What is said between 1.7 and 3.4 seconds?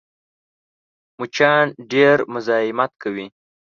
ډېر مزاحمت کوي